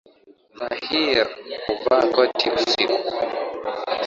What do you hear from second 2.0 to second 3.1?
koti usiku